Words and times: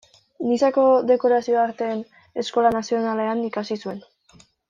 Nizako 0.51 0.85
Dekorazio 1.11 1.59
Arteen 1.65 2.01
Eskola 2.45 2.73
Nazionalean 2.79 3.45
ikasi 3.51 3.79
zuen. 3.85 4.01